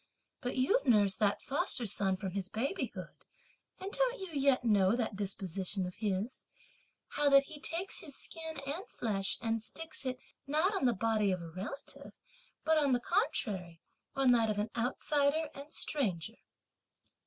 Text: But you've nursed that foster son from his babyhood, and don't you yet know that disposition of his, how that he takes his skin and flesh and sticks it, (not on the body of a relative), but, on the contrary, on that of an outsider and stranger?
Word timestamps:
But 0.41 0.57
you've 0.57 0.87
nursed 0.87 1.19
that 1.19 1.43
foster 1.43 1.85
son 1.85 2.17
from 2.17 2.31
his 2.31 2.49
babyhood, 2.49 3.13
and 3.79 3.91
don't 3.91 4.17
you 4.17 4.29
yet 4.33 4.63
know 4.63 4.95
that 4.95 5.15
disposition 5.15 5.85
of 5.85 5.93
his, 5.97 6.47
how 7.09 7.29
that 7.29 7.43
he 7.43 7.59
takes 7.59 7.99
his 7.99 8.15
skin 8.15 8.61
and 8.65 8.87
flesh 8.87 9.37
and 9.43 9.61
sticks 9.61 10.03
it, 10.03 10.17
(not 10.47 10.73
on 10.73 10.85
the 10.85 10.95
body 10.95 11.31
of 11.31 11.39
a 11.43 11.49
relative), 11.51 12.13
but, 12.63 12.79
on 12.79 12.93
the 12.93 12.99
contrary, 12.99 13.79
on 14.15 14.31
that 14.31 14.49
of 14.49 14.57
an 14.57 14.71
outsider 14.75 15.51
and 15.53 15.71
stranger? 15.71 16.37